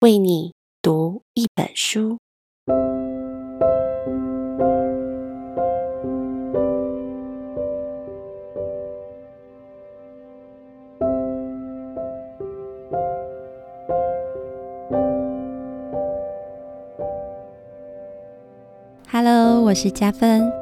[0.00, 0.52] 为你
[0.82, 2.18] 读一本书。
[19.10, 20.52] Hello，我是佳芬，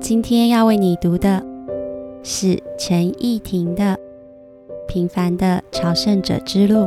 [0.00, 1.42] 今天要为你读的
[2.22, 3.98] 是陈奕婷的
[4.86, 6.80] 《平凡的朝圣者之路》。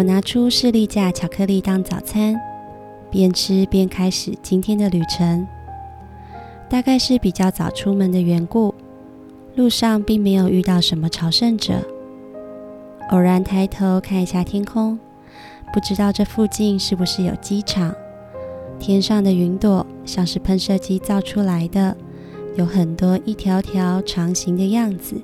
[0.00, 2.34] 我拿出士力架巧克力当早餐，
[3.10, 5.46] 边吃边开始今天的旅程。
[6.70, 8.74] 大概是比较早出门的缘故，
[9.56, 11.74] 路上并没有遇到什么朝圣者。
[13.10, 14.98] 偶然抬头看一下天空，
[15.70, 17.94] 不知道这附近是不是有机场？
[18.78, 21.94] 天上的云朵像是喷射机造出来的，
[22.56, 25.20] 有很多一条条长形的样子。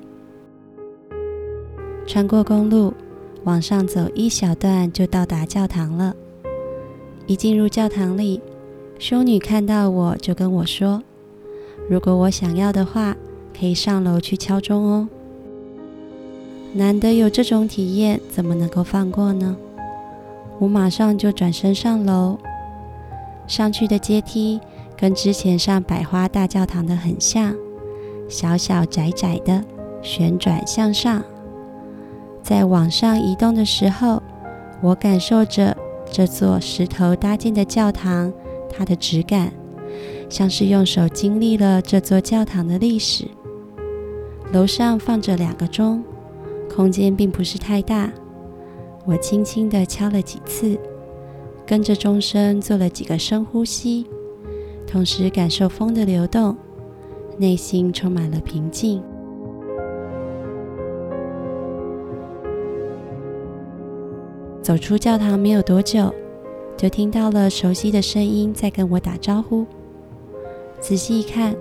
[2.05, 2.93] 穿过公路。
[3.43, 6.15] 往上走一小段就到达教堂了。
[7.25, 8.41] 一进入教堂里，
[8.99, 11.03] 修女看到我就跟我说
[11.89, 13.15] ：“如果我想要的话，
[13.57, 15.09] 可以上楼去敲钟哦。”
[16.73, 19.57] 难得有这种体验，怎么能够放过呢？
[20.59, 22.37] 我马上就转身上楼。
[23.47, 24.59] 上去的阶梯
[24.97, 27.55] 跟之前上百花大教堂的很像，
[28.27, 29.63] 小小窄窄的，
[30.01, 31.23] 旋转向上。
[32.47, 34.23] 在往上移动的时候，
[34.81, 35.75] 我感受着
[36.09, 38.31] 这座石头搭建的教堂，
[38.69, 39.51] 它的质感
[40.29, 43.25] 像是用手经历了这座教堂的历史。
[44.53, 46.01] 楼上放着两个钟，
[46.73, 48.09] 空间并不是太大。
[49.05, 50.79] 我轻轻地敲了几次，
[51.65, 54.07] 跟着钟声做了几个深呼吸，
[54.89, 56.55] 同时感受风的流动，
[57.37, 59.03] 内心充满了平静。
[64.67, 66.13] 走出教堂没有多久，
[66.75, 69.65] 就听到了熟悉的声音在跟我打招呼。
[70.81, 71.55] 仔细一看，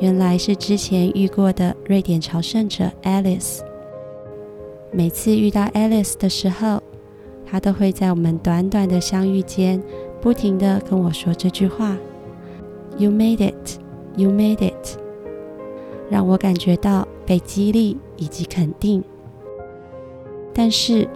[0.00, 3.58] 原来是之前遇过的瑞典朝圣者 Alice。
[4.90, 6.82] 每次遇到 Alice 的时候，
[7.44, 9.82] 她都会在我们短短的相遇间，
[10.18, 11.98] 不停地跟我说这句话
[12.96, 13.78] ：“You made it,
[14.16, 14.98] you made it。”
[16.08, 19.04] 让我感觉到被激励以及肯定。
[20.54, 21.06] 但是，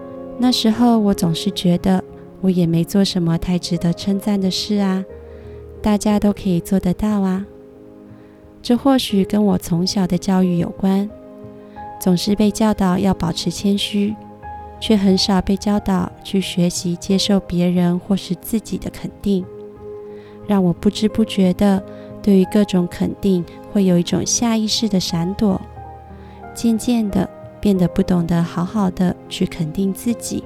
[0.42, 2.03] 那时候我总是觉得
[2.41, 5.04] 我也没做什么太值得称赞的事啊，
[5.80, 7.47] 大家都可以做得到啊。
[8.60, 11.08] 这或许跟我从小的教育有关，
[12.00, 14.16] 总是被教导要保持谦虚，
[14.81, 19.44] 却很少被教导去学习接受别人或是自己的肯定，
[20.48, 21.81] 让我不知不觉的
[22.20, 25.60] 对于各种肯定会有一种下意识的闪躲，
[26.52, 27.31] 渐渐的。
[27.62, 30.43] 变得不懂得好好的去肯定自己，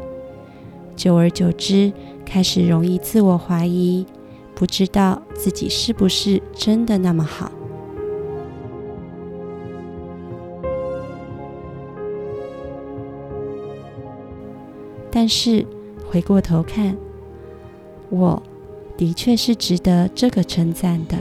[0.94, 1.90] 久而久之，
[2.26, 4.04] 开始容易自我怀疑，
[4.54, 7.50] 不知道自己是不是真的那么好。
[15.10, 15.64] 但是
[16.06, 16.94] 回过头看，
[18.10, 18.42] 我
[18.98, 21.16] 的确是值得这个称赞的。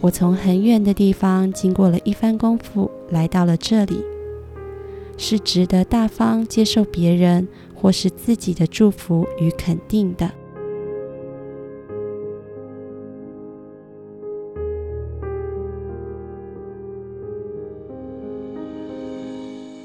[0.00, 4.02] 我从很远的地方经过了一番功夫，来到了这里。
[5.16, 10.30] 是值得大方接受别人或是自己的祝福与肯定的。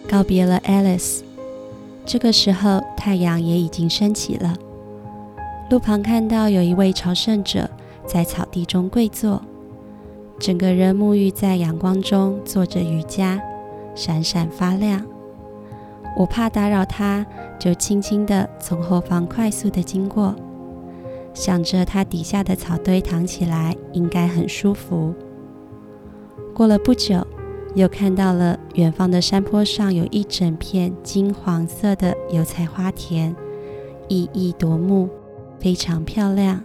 [0.10, 1.20] 告别了 Alice，
[2.06, 4.56] 这个时候太阳也已经升起了。
[5.70, 7.70] 路旁看到有一位朝圣者
[8.06, 9.42] 在草地中跪坐，
[10.40, 13.40] 整个人沐浴在阳光中做着瑜伽，
[13.96, 15.06] 闪闪发亮。
[16.18, 17.24] 我怕打扰他，
[17.60, 20.34] 就轻轻地从后方快速地经过，
[21.32, 25.14] 想着他底下的草堆躺起来应该很舒服。
[26.56, 27.26] 过了不久，
[27.76, 33.36] 又看到了远方的山坡上有一整片金黄色的油菜花田，
[34.10, 35.10] 熠熠夺目，
[35.60, 36.64] 非常漂亮。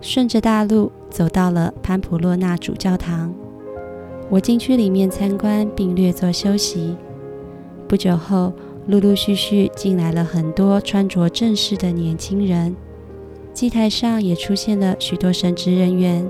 [0.00, 3.32] 顺着大路走到了潘普洛纳主教堂，
[4.28, 6.96] 我进去里面参观并略作休息。
[7.92, 8.54] 不久后，
[8.86, 12.74] 陆陆续续进来了很多穿着正式的年轻人，
[13.52, 16.26] 祭台上也出现了许多神职人员。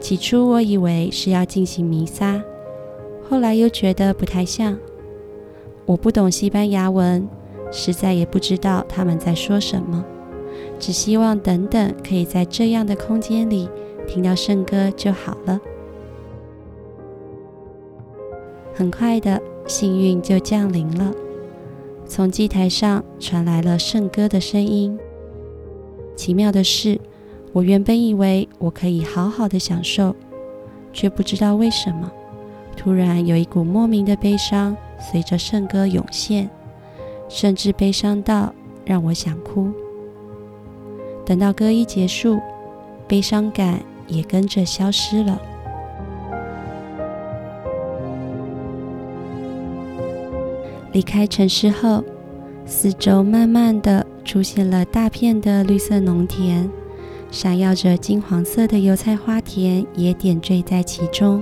[0.00, 2.42] 起初我以为是要进行弥撒，
[3.28, 4.74] 后来又觉得不太像。
[5.84, 7.28] 我不懂西班牙文，
[7.70, 10.02] 实在也不知道他们在说什么，
[10.78, 13.68] 只希望等等可以在这样的空间里
[14.06, 15.60] 听到圣歌就好了。
[18.72, 21.12] 很快的，幸运就降临了，
[22.06, 24.98] 从祭台上传来了圣歌的声音。
[26.16, 26.98] 奇妙的是，
[27.52, 30.16] 我原本以为我可以好好的享受，
[30.92, 32.10] 却不知道为什么，
[32.76, 36.48] 突然有一股莫名的悲伤随着圣歌涌现，
[37.28, 38.54] 甚至悲伤到
[38.86, 39.70] 让我想哭。
[41.26, 42.40] 等到歌一结束，
[43.06, 45.38] 悲伤感也跟着消失了。
[50.98, 52.02] 离开城市后，
[52.66, 56.68] 四周慢慢的出现了大片的绿色农田，
[57.30, 61.40] 闪耀着金黄色的油菜花田也点缀在其中。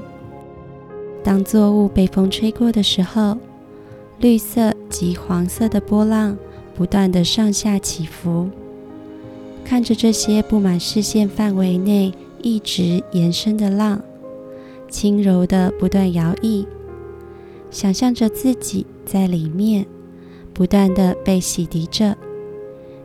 [1.25, 3.39] 当作物被风吹过的时候，
[4.19, 6.37] 绿色及黄色的波浪
[6.75, 8.51] 不断的上下起伏。
[9.65, 12.13] 看着这些布满视线范围内
[12.43, 14.03] 一直延伸的浪，
[14.91, 16.67] 轻柔的不断摇曳，
[17.71, 19.87] 想象着自己在里面
[20.53, 22.17] 不断的被洗涤着，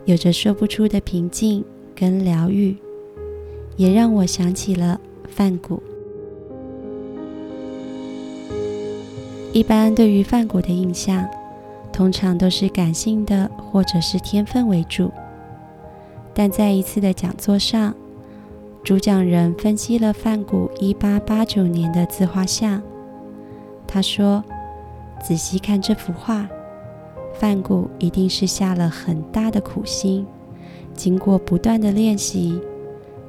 [0.06, 1.63] 有着说不出的平静
[1.95, 2.75] 跟疗愈，
[3.77, 5.00] 也让我想起了
[5.30, 5.81] 梵谷。
[9.53, 11.30] 一般对于梵谷的印象，
[11.94, 15.12] 通常都是感性的或者是天分为主。
[16.33, 17.94] 但在一次的讲座上，
[18.81, 22.81] 主讲人分析了梵谷1889年的自画像。
[23.86, 24.42] 他说
[25.23, 26.50] ：“仔细看这幅画，
[27.33, 30.25] 梵谷一定是下了很大的苦心，
[30.94, 32.59] 经过不断的练习，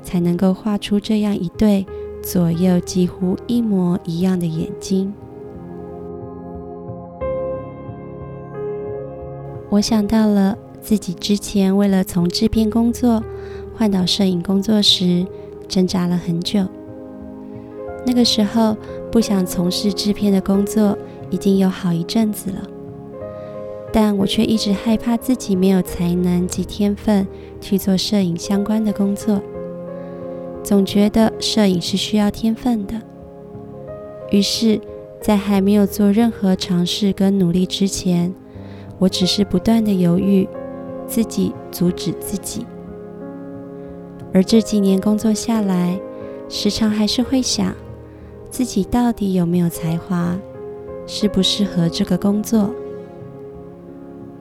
[0.03, 1.87] 才能够画出这样一对
[2.23, 5.13] 左右几乎一模一样的眼睛。”
[9.71, 10.59] 我想到了。
[10.83, 13.23] 自己之前为了从制片工作
[13.73, 15.25] 换到摄影工作时，
[15.69, 16.67] 挣扎了很久。
[18.05, 18.77] 那个时候
[19.13, 20.99] 不想从事制片的工作，
[21.33, 22.63] 已经有好一阵子了，
[23.93, 27.27] 但我却一直害怕自己没有才能及天分
[27.61, 29.43] 去做摄影相关的工作，
[30.63, 32.95] 总觉得摄影是需要天分的。
[34.31, 34.81] 于是，
[35.21, 38.33] 在还没有做任何尝试跟努力之前，
[38.99, 40.49] 我只是不断的犹豫。
[41.05, 42.65] 自己阻止自己，
[44.33, 46.01] 而这几年工作下来，
[46.49, 47.75] 时常还是会想，
[48.49, 50.39] 自己到底有没有才华，
[51.07, 52.71] 适不适合这个工作。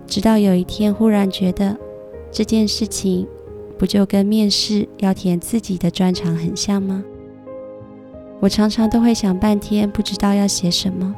[0.08, 1.78] 直到有一天，忽然觉得
[2.32, 3.28] 这件事情，
[3.78, 7.04] 不就跟面试要填自己的专长很像吗？
[8.40, 11.16] 我常常都会想半天，不知道要写什么。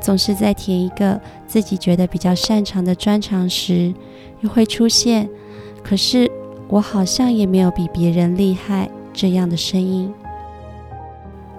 [0.00, 3.94] 总是在填一个自己觉得比较擅长的专长时，
[4.40, 5.28] 又会出现
[5.82, 6.30] “可是
[6.68, 10.12] 我好像也没有比别人厉害”这样的声音。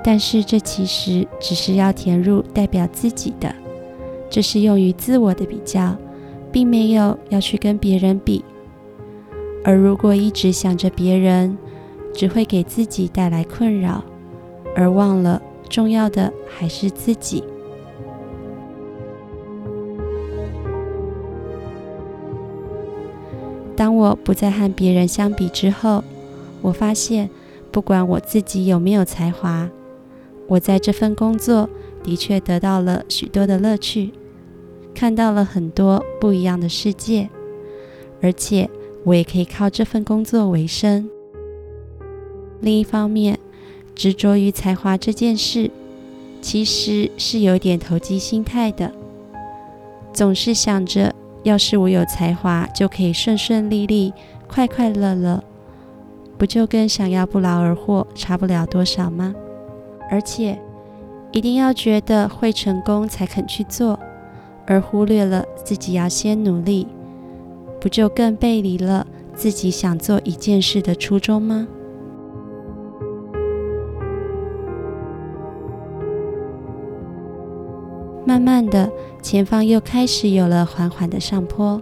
[0.03, 3.55] 但是这其实只是要填入代表自己的，
[4.29, 5.95] 这是用于自我的比较，
[6.51, 8.43] 并没有要去跟别人比。
[9.63, 11.57] 而如果一直想着别人，
[12.13, 14.03] 只会给自己带来困扰，
[14.75, 17.43] 而忘了重要的还是自己。
[23.75, 26.03] 当我不再和别人相比之后，
[26.61, 27.29] 我发现，
[27.71, 29.69] 不管我自己有没有才华，
[30.47, 31.69] 我在这份工作
[32.03, 34.11] 的确得到了许多的乐趣，
[34.93, 37.29] 看到了很多不一样的世界，
[38.21, 38.69] 而且
[39.03, 41.09] 我也可以靠这份工作为生。
[42.61, 43.39] 另一方面，
[43.95, 45.71] 执着于才华这件事，
[46.41, 48.91] 其实是有点投机心态的，
[50.13, 51.13] 总是想着。
[51.43, 54.13] 要是我有才华，就可以顺顺利利、
[54.47, 55.43] 快快乐乐，
[56.37, 59.35] 不就跟想要不劳而获差不了多少吗？
[60.13, 60.61] 而且
[61.31, 63.97] 一定要觉得会成功才肯去做，
[64.67, 66.87] 而忽略了自己要先努力，
[67.81, 71.67] 不就更背离了自己想做一件事的初衷吗？
[78.23, 81.81] 慢慢的，前方又开始有了缓缓的上坡，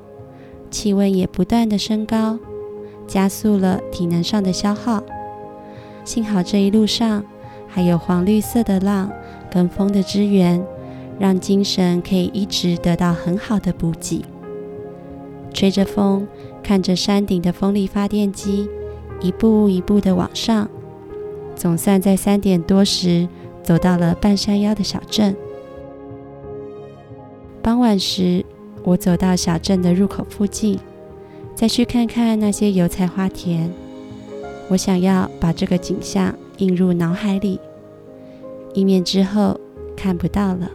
[0.69, 2.39] 气温也不断的升高，
[3.05, 5.03] 加速了体能上的消耗。
[6.05, 7.23] 幸好这一路上
[7.73, 9.09] 还有黄绿色的浪
[9.49, 10.61] 跟风的支援，
[11.17, 14.25] 让精神可以一直得到很好的补给。
[15.53, 16.27] 吹着风，
[16.61, 18.69] 看着山顶的风力发电机
[19.21, 20.69] 一步一步的往上，
[21.55, 23.27] 总算在三点多时
[23.63, 25.35] 走到了半山腰的小镇。
[27.61, 28.43] 傍晚时，
[28.83, 30.79] 我走到小镇的入口附近，
[31.55, 33.71] 再去看看那些油菜花田，
[34.69, 37.59] 我想要把这个景象映入脑海里，
[38.75, 39.59] 以免之后
[39.97, 40.69] 看不到了。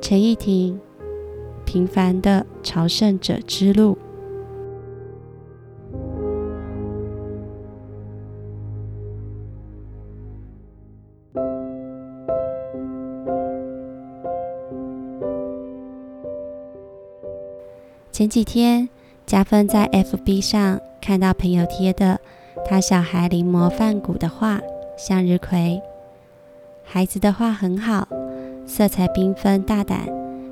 [0.00, 0.78] 陈奕婷，
[1.64, 3.98] 平凡的朝圣者之路。
[18.18, 18.88] 前几天，
[19.26, 22.18] 家芬在 FB 上看到朋友贴的
[22.66, 24.58] 他小孩临摹梵谷的画
[24.96, 25.80] 《向日葵》，
[26.82, 28.08] 孩子的画很好。
[28.66, 30.00] 色彩缤纷大胆，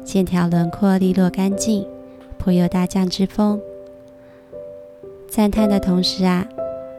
[0.05, 1.85] 线条轮廓利落干净，
[2.39, 3.61] 颇有大将之风。
[5.29, 6.47] 赞叹的同时啊，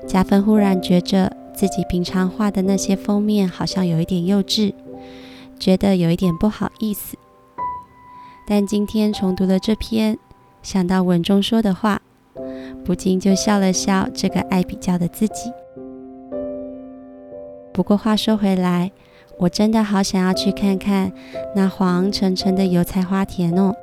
[0.05, 4.73] 家芬忽然觉着自己平常画的那些封面好像有一点幼稚，
[5.57, 7.15] 觉得有一点不好意思。
[8.45, 10.19] 但今天重读了这篇，
[10.67, 12.01] 想到文中说的话，
[12.83, 15.49] 不禁就笑了笑这个爱比较的自己。
[17.71, 18.91] 不过话说回来，
[19.37, 21.13] 我真的好想要去看看
[21.55, 23.73] 那黄澄澄的油菜花田哦！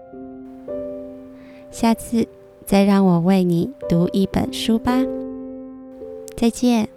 [1.71, 2.29] 下次
[2.67, 5.03] 再让我为你读一本书吧。
[6.37, 6.94] 再见。